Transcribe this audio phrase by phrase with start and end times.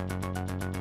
[0.00, 0.79] Olá,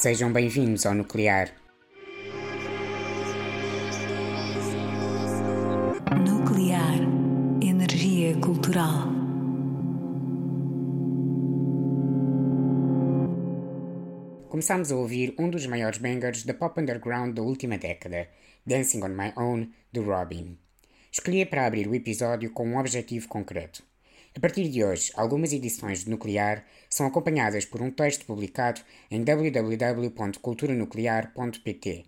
[0.00, 1.52] sejam bem-vindos ao Nuclear.
[6.26, 7.00] Nuclear
[7.62, 9.10] Energia Cultural.
[14.48, 18.26] Começámos a ouvir um dos maiores bangers da pop underground da última década,
[18.66, 20.56] Dancing on My Own, de Robin.
[21.12, 23.89] Escolhi para abrir o episódio com um objetivo concreto
[24.36, 28.80] a partir de hoje, algumas edições de Nuclear são acompanhadas por um texto publicado
[29.10, 32.04] em www.culturanuclear.pt.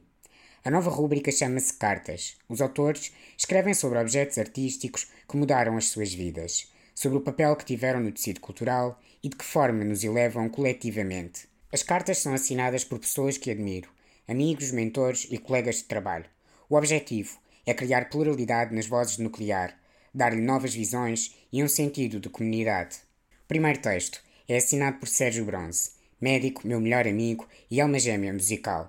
[0.64, 2.36] A nova rúbrica chama-se Cartas.
[2.48, 7.64] Os autores escrevem sobre objetos artísticos que mudaram as suas vidas, sobre o papel que
[7.64, 11.48] tiveram no tecido cultural e de que forma nos elevam coletivamente.
[11.72, 13.90] As cartas são assinadas por pessoas que admiro,
[14.28, 16.26] amigos, mentores e colegas de trabalho.
[16.68, 17.36] O objetivo
[17.66, 19.81] é criar pluralidade nas vozes de nuclear
[20.14, 22.96] dar-lhe novas visões e um sentido de comunidade.
[23.44, 28.32] O primeiro texto é assinado por Sérgio Bronze, médico, meu melhor amigo e alma gêmea
[28.32, 28.88] musical.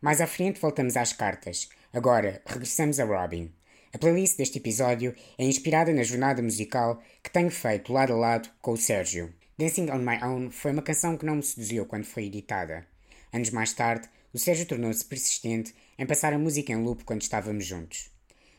[0.00, 1.68] Mais à frente voltamos às cartas.
[1.92, 3.52] Agora regressamos a Robin.
[3.92, 8.48] A playlist deste episódio é inspirada na jornada musical que tenho feito lado a lado
[8.60, 9.32] com o Sérgio.
[9.58, 12.86] Dancing on My Own foi uma canção que não me seduziu quando foi editada.
[13.32, 17.66] Anos mais tarde, o Sérgio tornou-se persistente em passar a música em loop quando estávamos
[17.66, 18.10] juntos.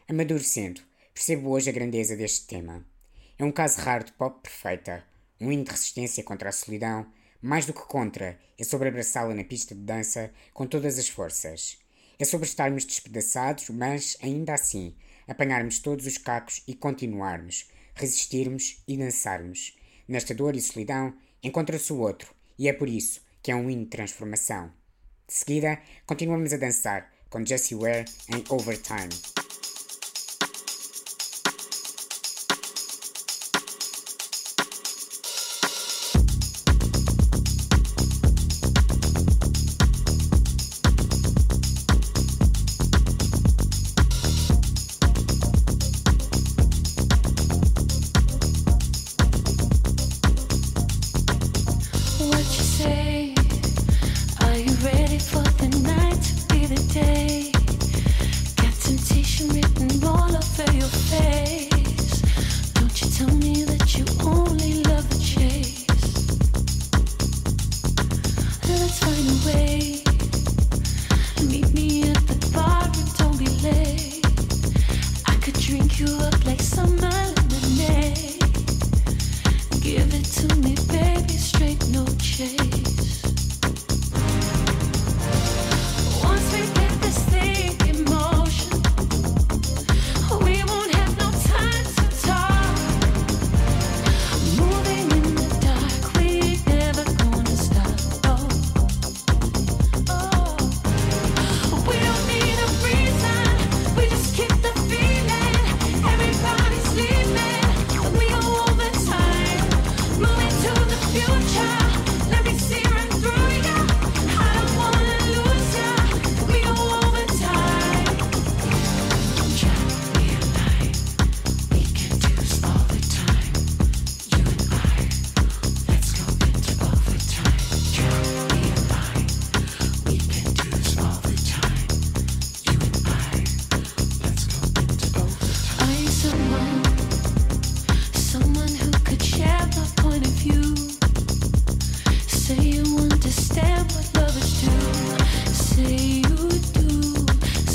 [0.08, 0.82] Amadurecendo,
[1.14, 2.86] percebo hoje a grandeza deste tema.
[3.38, 5.04] É um caso raro de pop perfeita,
[5.40, 7.06] um hino de resistência contra a solidão,
[7.42, 11.78] mais do que contra, é sobre abraçá-la na pista de dança com todas as forças.
[12.18, 14.96] É sobre estarmos despedaçados, mas, ainda assim,
[15.28, 19.78] apanharmos todos os cacos e continuarmos, resistirmos e dançarmos.
[20.08, 23.84] Nesta dor e solidão encontra-se o outro, e é por isso que é um hino
[23.84, 24.72] de transformação.
[25.28, 29.43] De seguida, continuamos a dançar com Jessie Ware em Overtime.
[80.24, 83.03] to me, baby, straight no chase.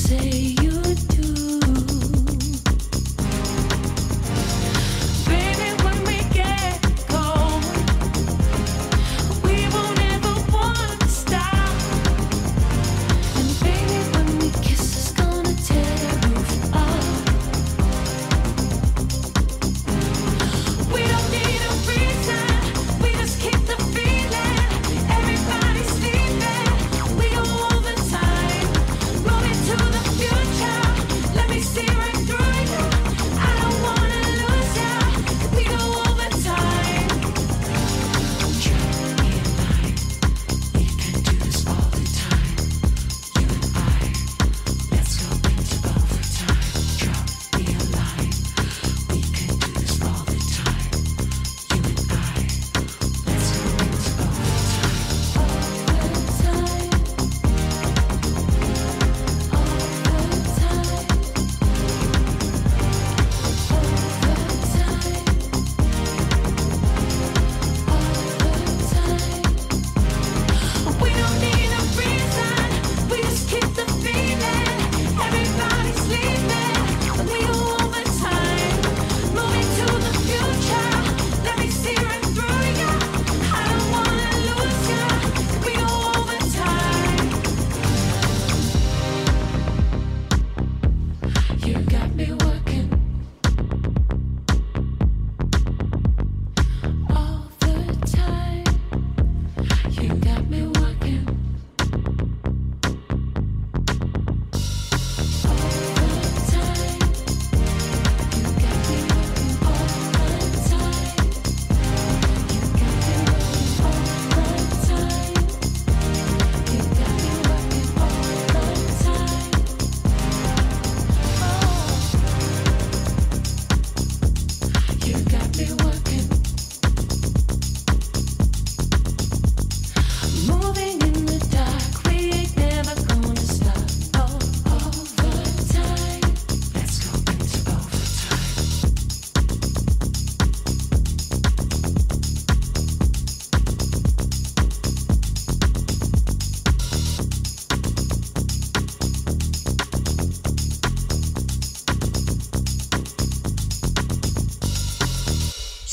[0.09, 0.38] say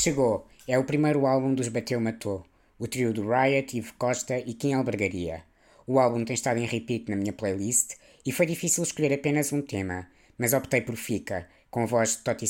[0.06, 2.46] Chegou, é o primeiro álbum dos Bateu Matou,
[2.78, 5.42] o trio do Riot, Ivo Costa e Kim Albergaria.
[5.84, 9.60] O álbum tem estado em repeat na minha playlist e foi difícil escolher apenas um
[9.60, 10.06] tema,
[10.38, 12.46] mas optei por Fica, com a voz de Toti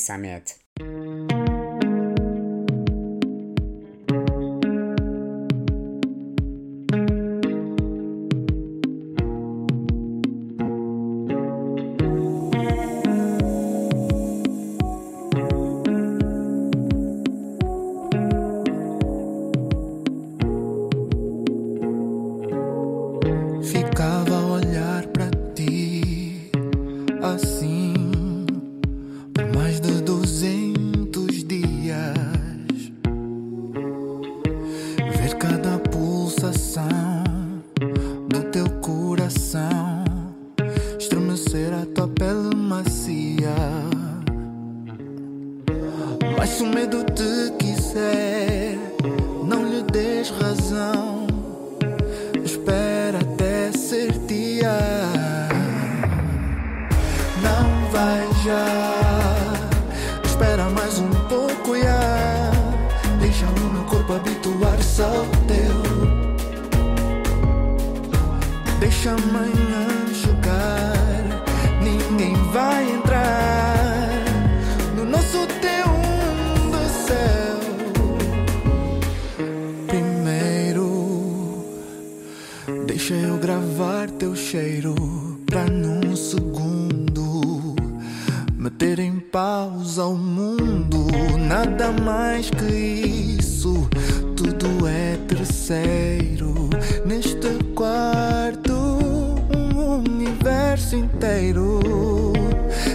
[100.77, 101.79] universo inteiro.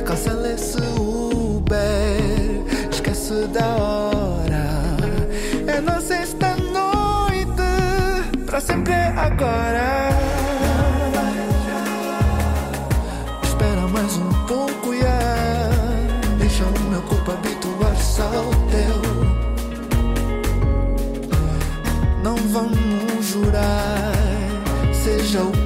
[0.07, 4.97] Cancela esse Uber, esquece da hora.
[5.67, 10.09] É nossa esta noite, para sempre é agora.
[13.43, 15.69] Espera mais um pouco, yeah.
[16.39, 19.03] deixa o meu corpo habituar-se ao teu.
[22.23, 24.13] Não vamos jurar,
[24.93, 25.62] seja o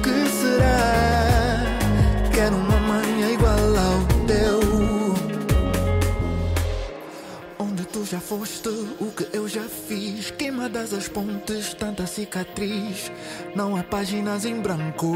[8.07, 8.47] Samet.
[12.07, 13.11] cicatriz,
[13.55, 15.13] não há páginas em branco.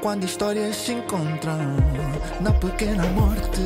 [0.00, 1.76] Quando histórias se encontram
[2.40, 3.60] na pequena morte,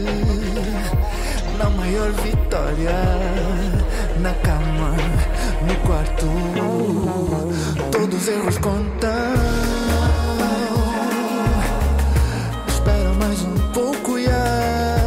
[1.58, 2.92] na maior vitória,
[4.20, 4.94] na cama,
[5.66, 6.26] no quarto,
[7.90, 9.34] todos erros contam.
[12.68, 15.02] Espera mais um pouco, yeah.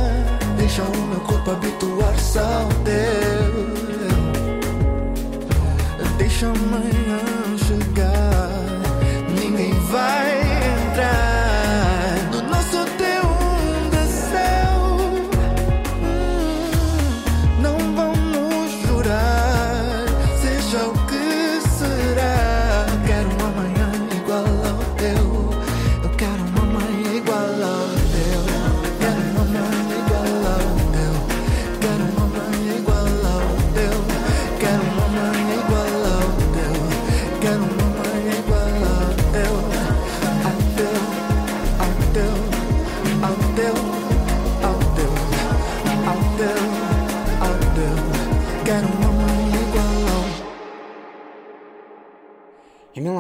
[0.58, 1.09] deixa o
[1.50, 3.70] corpo habituar-se ao teu.
[6.18, 6.48] Deixa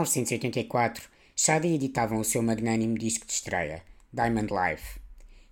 [0.09, 4.99] 1984, Shadi editavam o seu magnânimo disco de estreia, Diamond Life.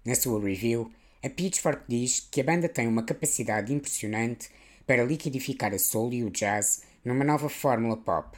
[0.03, 0.91] Na sua review,
[1.23, 4.49] a Pitchfork diz que a banda tem uma capacidade impressionante
[4.85, 8.37] para liquidificar a soul e o jazz numa nova fórmula pop.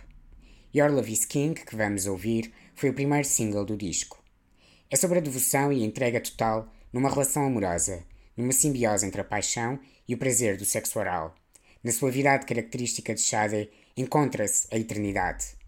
[0.76, 4.22] Your Love is King, que vamos ouvir, foi o primeiro single do disco.
[4.90, 8.04] É sobre a devoção e a entrega total numa relação amorosa,
[8.36, 11.34] numa simbiose entre a paixão e o prazer do sexo oral.
[11.82, 15.59] Na suavidade característica de Shade encontra-se a eternidade.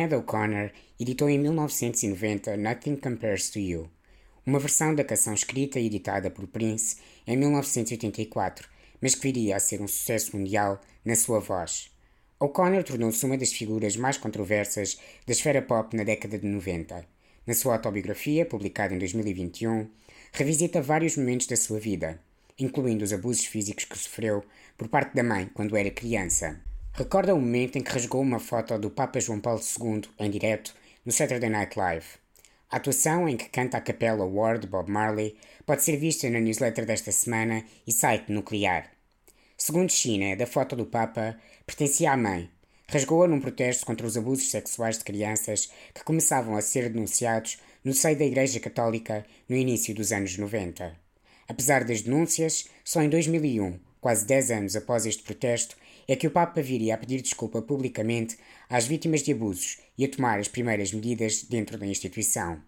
[0.00, 3.90] Sinead O'Connor editou em 1990 Nothing Compares to You,
[4.46, 8.66] uma versão da canção escrita e editada por Prince em 1984,
[8.98, 11.90] mas que viria a ser um sucesso mundial na sua voz.
[12.38, 17.04] O'Connor tornou-se uma das figuras mais controversas da esfera pop na década de 90.
[17.46, 19.86] Na sua autobiografia, publicada em 2021,
[20.32, 22.18] revisita vários momentos da sua vida,
[22.58, 24.42] incluindo os abusos físicos que sofreu
[24.78, 26.58] por parte da mãe quando era criança.
[26.92, 30.74] Recorda o momento em que rasgou uma foto do Papa João Paulo II em direto
[31.04, 32.06] no Saturday Night Live.
[32.68, 36.40] A atuação em que canta a capela War de Bob Marley pode ser vista na
[36.40, 38.90] newsletter desta semana e site nuclear.
[39.56, 42.50] Segundo China, da foto do Papa pertencia à mãe.
[42.88, 47.94] Rasgou-a num protesto contra os abusos sexuais de crianças que começavam a ser denunciados no
[47.94, 50.94] seio da Igreja Católica no início dos anos 90.
[51.48, 55.76] Apesar das denúncias, só em 2001, quase 10 anos após este protesto,
[56.12, 58.36] é que o Papa viria a pedir desculpa publicamente
[58.68, 62.60] às vítimas de abusos e a tomar as primeiras medidas dentro da instituição.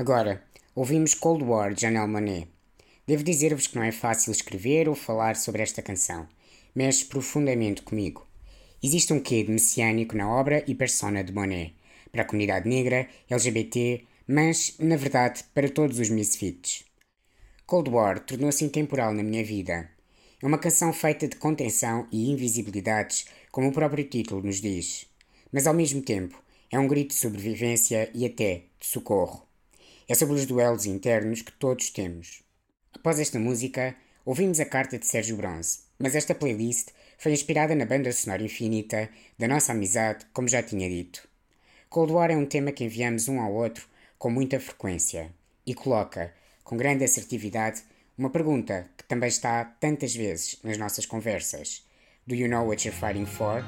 [0.00, 0.42] Agora,
[0.74, 2.48] ouvimos Cold War de Janelle Monáe.
[3.06, 6.26] Devo dizer-vos que não é fácil escrever ou falar sobre esta canção.
[6.74, 8.26] Mexe profundamente comigo.
[8.82, 11.74] Existe um quê de messiânico na obra e persona de Monet,
[12.10, 16.82] para a comunidade negra, LGBT, mas, na verdade, para todos os misfits.
[17.66, 19.86] Cold War tornou-se intemporal na minha vida.
[20.42, 25.04] É uma canção feita de contenção e invisibilidades, como o próprio título nos diz.
[25.52, 29.49] Mas, ao mesmo tempo, é um grito de sobrevivência e até de socorro.
[30.10, 32.42] É sobre os duelos internos que todos temos.
[32.92, 33.94] Após esta música,
[34.24, 39.08] ouvimos a carta de Sérgio Bronze, mas esta playlist foi inspirada na banda sonora infinita
[39.38, 41.28] da nossa amizade, como já tinha dito.
[41.88, 43.86] Cold War é um tema que enviamos um ao outro
[44.18, 45.30] com muita frequência
[45.64, 47.80] e coloca, com grande assertividade,
[48.18, 51.86] uma pergunta que também está tantas vezes nas nossas conversas.
[52.26, 53.62] Do you know what you're fighting for?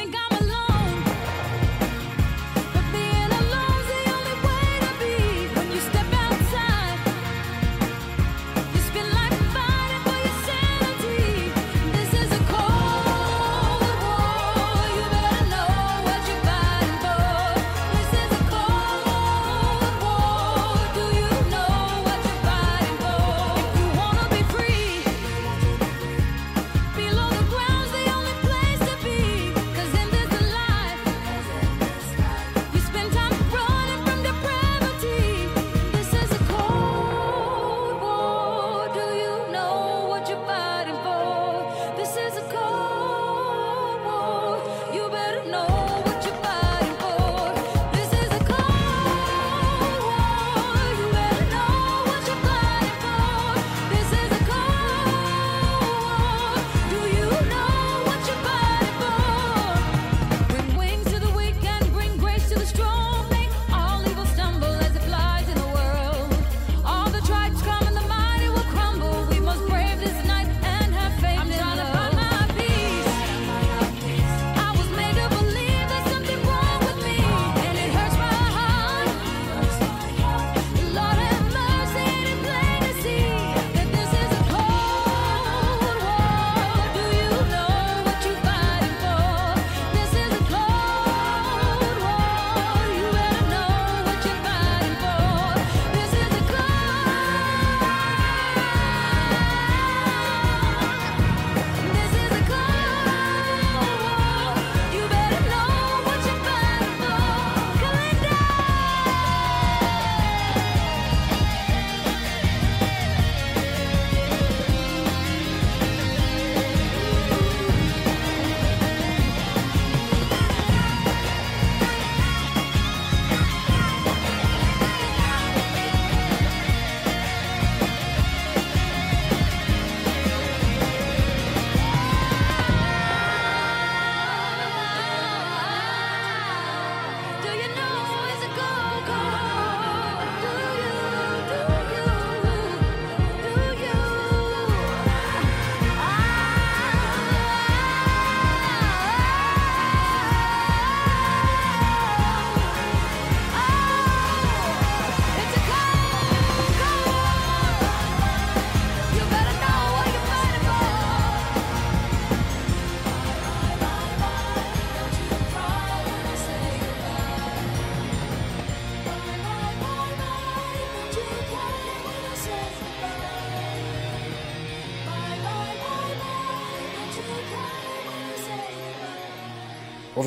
[0.00, 0.49] Think I'm alone?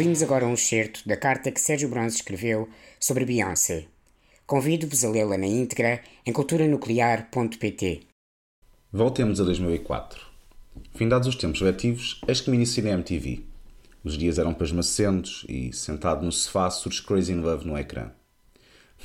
[0.03, 2.67] Ouvimos agora um excerto da carta que Sérgio Bronze escreveu
[2.99, 3.85] sobre Beyoncé.
[4.45, 8.01] Convido-vos a lê-la na íntegra em culturanuclear.pt.
[8.91, 10.19] Voltemos a 2004.
[10.93, 13.45] Findados os tempos letivos, eis que me iniciei na MTV.
[14.03, 18.11] Os dias eram pasmacentos e, sentado no sofá, surge Crazy in Love no ecrã.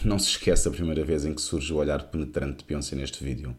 [0.03, 3.23] Não se esquece a primeira vez em que surge o olhar penetrante de Beyoncé neste
[3.23, 3.55] vídeo.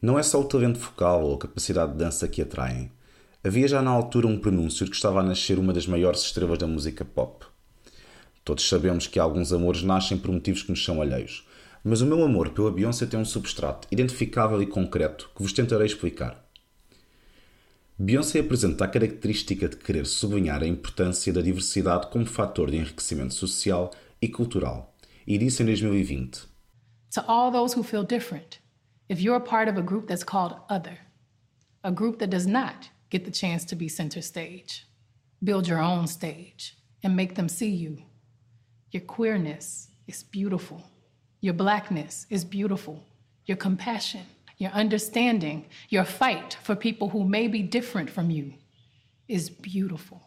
[0.00, 2.90] Não é só o talento vocal ou a capacidade de dança que atraem.
[3.46, 6.56] Havia já na altura um prenúncio de que estava a nascer uma das maiores estrelas
[6.56, 7.44] da música pop.
[8.42, 11.46] Todos sabemos que alguns amores nascem por motivos que nos são alheios,
[11.84, 15.86] mas o meu amor pela Beyoncé tem um substrato identificável e concreto que vos tentarei
[15.86, 16.42] explicar.
[17.98, 23.34] Beyoncé apresenta a característica de querer sublinhar a importância da diversidade como fator de enriquecimento
[23.34, 23.90] social
[24.22, 26.46] e cultural, e disse em 2020.
[27.10, 28.58] To all those who feel different,
[29.10, 30.98] if you're part of a group that's called other,
[31.82, 34.86] a group that does not get the chance to be center stage,
[35.42, 38.02] build your own stage and make them see you.
[38.90, 40.82] Your queerness is beautiful.
[41.40, 43.04] Your blackness is beautiful.
[43.46, 44.22] Your compassion,
[44.56, 48.54] your understanding, your fight for people who may be different from you
[49.28, 50.22] is beautiful.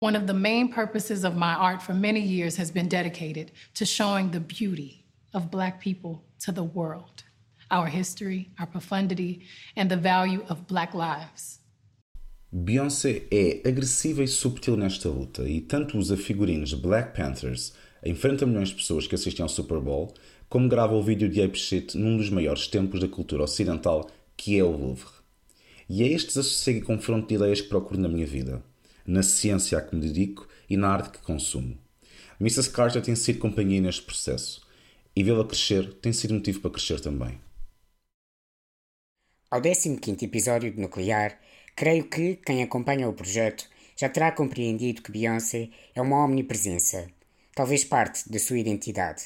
[0.00, 3.86] One of the main purposes of my art for many years has been dedicated to
[3.86, 7.24] showing the beauty of Black people to the world,
[7.70, 11.60] our history, our profundity, and the value of Black lives.
[12.52, 18.68] Beyoncé é agressiva e subtil nesta luta e tanto usa figurinos Black Panthers, enfrenta milhões
[18.68, 20.14] de pessoas que assistem ao Super Bowl,
[20.48, 24.56] como grava o vídeo de Ape Shit num dos maiores templos da cultura ocidental, que
[24.56, 25.10] é o Louvre.
[25.88, 28.62] E é este desassossego e confronto de ideias que procuro na minha vida,
[29.04, 31.76] na ciência a que me dedico e na arte que consumo.
[32.40, 32.70] Mrs.
[32.70, 34.60] Carter tem sido companhia neste processo,
[35.16, 37.40] e vê-la crescer tem sido motivo para crescer também.
[39.50, 41.40] Ao 15º episódio de Nuclear,
[41.76, 47.06] creio que quem acompanha o projeto já terá compreendido que Beyoncé é uma omnipresença,
[47.54, 49.24] talvez parte da sua identidade.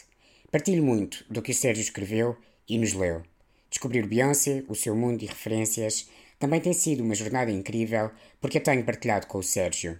[0.51, 2.37] Partilho muito do que o Sérgio escreveu
[2.69, 3.23] e nos leu.
[3.71, 6.09] Descobrir Beyoncé, o seu mundo e referências
[6.41, 8.11] também tem sido uma jornada incrível
[8.41, 9.97] porque a tenho partilhado com o Sérgio.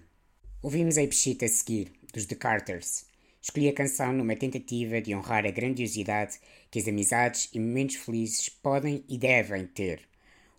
[0.61, 3.05] Ouvimos a Epchita a seguir, dos The Carters.
[3.41, 6.37] Escolhi a canção numa tentativa de honrar a grandiosidade
[6.69, 10.10] que as amizades e momentos felizes podem e devem ter.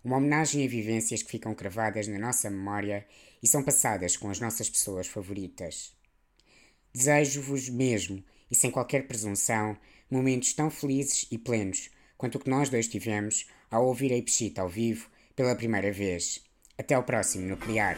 [0.03, 3.07] Uma homenagem a vivências que ficam cravadas na nossa memória
[3.41, 5.93] e são passadas com as nossas pessoas favoritas.
[6.93, 9.77] Desejo-vos mesmo, e sem qualquer presunção,
[10.11, 14.61] momentos tão felizes e plenos quanto o que nós dois tivemos ao ouvir a Ipchita
[14.61, 16.43] ao vivo pela primeira vez.
[16.77, 17.97] Até ao próximo Nuclear.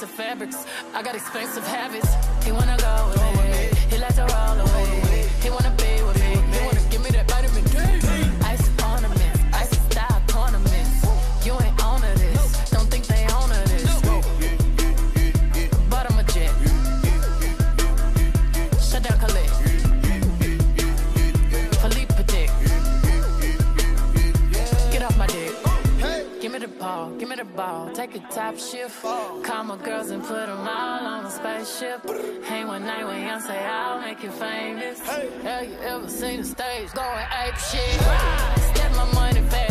[0.00, 0.66] Expensive fabrics.
[0.94, 2.19] I got expensive habits.
[27.60, 27.90] Ball.
[27.92, 29.02] Take a top shift.
[29.02, 32.00] Call my girls and put them all on a spaceship.
[32.44, 34.98] Hang one night when young say I'll make you famous.
[35.46, 38.00] Have you ever seen the stage going ape shit?
[38.70, 39.69] Step my money fast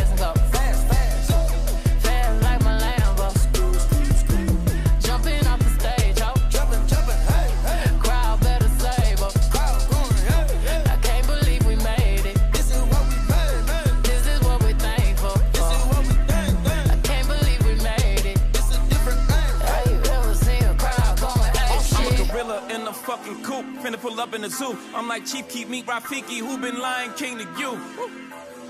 [24.20, 24.78] up in the zoo.
[24.94, 27.80] I'm like Chief, keep me Rafiki, who been lying king to you.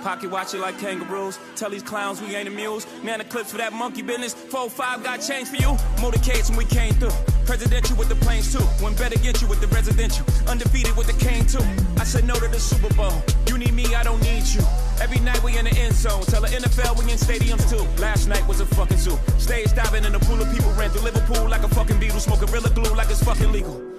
[0.01, 1.37] Pocket watch it like kangaroos.
[1.55, 2.87] Tell these clowns we ain't amused.
[3.03, 4.33] Man, the clips for that monkey business.
[4.33, 5.75] 4-5 got change for you.
[5.97, 7.11] Motorcades when we came through.
[7.45, 8.63] Presidential with the planes too.
[8.83, 10.25] When better get you with the residential.
[10.47, 11.63] Undefeated with the cane too.
[11.99, 13.11] I said no to the Super Bowl.
[13.47, 14.61] You need me, I don't need you.
[15.01, 16.23] Every night we in the end zone.
[16.23, 17.83] Tell the NFL we in stadiums too.
[18.01, 19.17] Last night was a fucking zoo.
[19.37, 20.71] Stage diving in a pool of people.
[20.73, 22.19] Ran through Liverpool like a fucking beetle.
[22.19, 23.98] Smoking Gorilla glue like it's fucking legal.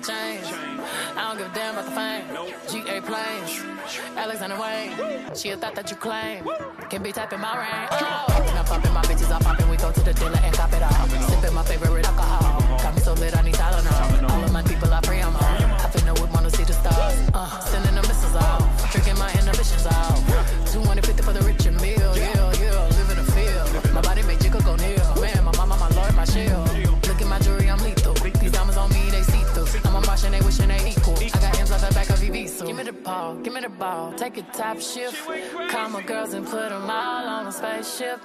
[0.00, 0.46] 35 chains.
[1.16, 2.86] I don't give a damn about the fame.
[2.86, 3.62] GA planes.
[4.16, 5.34] Alexander Wayne.
[5.34, 6.46] She a thought that you claim.
[6.90, 7.88] Can be typing my ring.
[7.92, 8.54] Oh.
[8.58, 9.68] I'm popping, my bitches are popping.
[9.68, 11.08] We go to the dealer and cop it all.
[11.28, 12.60] Sipping my favorite alcohol.
[12.78, 14.30] Got me so lit, I need Tylenol.
[14.30, 15.62] All of my people are free, I'm on.
[15.62, 17.30] I finna would wanna see the stars.
[17.34, 18.92] Uh, sending the missiles off.
[18.92, 20.18] Drinking my inhibitions off.
[20.72, 21.66] 250 for the rich
[30.48, 31.14] wishing they equal.
[31.18, 33.60] I got M's off the back of EV, so give me the ball, give me
[33.60, 34.12] the ball.
[34.14, 35.16] Take a top shift.
[35.70, 38.20] Call my girls and put them all on a spaceship.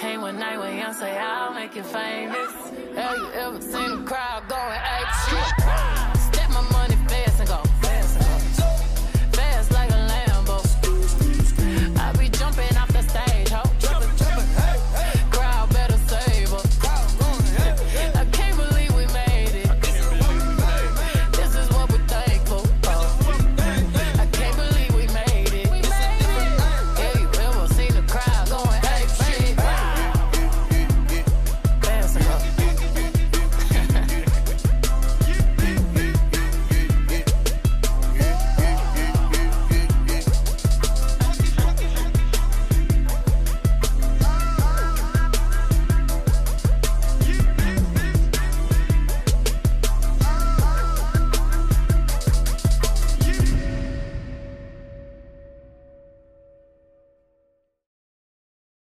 [0.00, 2.52] Hang one night with young, say I'll make you famous.
[2.96, 6.17] Have you ever seen a crowd going ape shit?